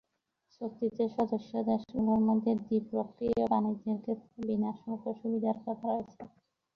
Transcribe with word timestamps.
চুক্তিতে 0.53 1.03
সদস্য 1.15 1.51
দেশগুলোর 1.69 2.21
মধ্যে 2.27 2.51
দ্বিপক্ষীয় 2.61 3.43
বাণিজ্যের 3.51 3.97
ক্ষেত্রে 4.03 4.39
বিনা 4.47 4.71
শুল্ক 4.79 5.03
সুবিধার 5.19 5.57
কথা 5.65 5.87
রয়েছে। 5.89 6.21